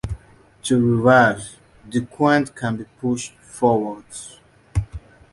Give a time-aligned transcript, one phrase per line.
[0.63, 1.57] To reverse,
[1.87, 4.39] the quant can be pushed forwards.